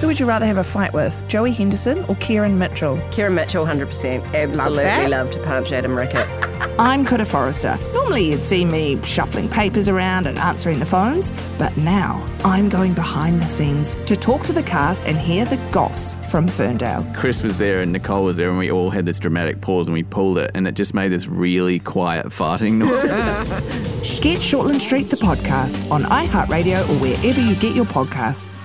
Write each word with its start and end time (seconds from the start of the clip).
Who 0.00 0.06
would 0.06 0.20
you 0.20 0.26
rather 0.26 0.46
have 0.46 0.58
a 0.58 0.62
fight 0.64 0.92
with, 0.92 1.26
Joey 1.26 1.50
Henderson 1.50 2.04
or 2.04 2.14
Kieran 2.16 2.56
Mitchell? 2.56 3.00
Kieran 3.10 3.34
Mitchell, 3.34 3.66
100%. 3.66 4.22
Absolutely 4.32 4.84
love, 4.84 5.10
love, 5.10 5.30
to 5.32 5.40
punch 5.40 5.72
Adam 5.72 5.96
Rickett. 5.98 6.24
I'm 6.78 7.04
Kura 7.04 7.24
Forrester. 7.24 7.76
Normally 7.92 8.30
you'd 8.30 8.44
see 8.44 8.64
me 8.64 9.02
shuffling 9.02 9.48
papers 9.48 9.88
around 9.88 10.28
and 10.28 10.38
answering 10.38 10.78
the 10.78 10.86
phones, 10.86 11.32
but 11.58 11.76
now 11.76 12.24
I'm 12.44 12.68
going 12.68 12.94
behind 12.94 13.42
the 13.42 13.48
scenes 13.48 13.96
to 14.04 14.14
talk 14.14 14.44
to 14.44 14.52
the 14.52 14.62
cast 14.62 15.04
and 15.04 15.18
hear 15.18 15.44
the 15.44 15.56
goss 15.72 16.14
from 16.30 16.46
Ferndale. 16.46 17.04
Chris 17.16 17.42
was 17.42 17.58
there 17.58 17.80
and 17.80 17.92
Nicole 17.92 18.22
was 18.22 18.36
there, 18.36 18.50
and 18.50 18.58
we 18.58 18.70
all 18.70 18.90
had 18.90 19.04
this 19.04 19.18
dramatic 19.18 19.60
pause 19.60 19.88
and 19.88 19.94
we 19.94 20.04
pulled 20.04 20.38
it, 20.38 20.52
and 20.54 20.68
it 20.68 20.76
just 20.76 20.94
made 20.94 21.08
this 21.08 21.26
really 21.26 21.80
quiet 21.80 22.26
farting 22.26 22.74
noise. 22.74 23.02
Get 24.20 24.38
Shortland 24.38 24.80
Street 24.80 25.08
the 25.08 25.16
podcast 25.16 25.90
on 25.90 26.04
iHeartRadio 26.04 26.88
or 26.88 27.00
wherever 27.02 27.40
you 27.40 27.56
get 27.56 27.74
your 27.74 27.84
podcasts. 27.84 28.60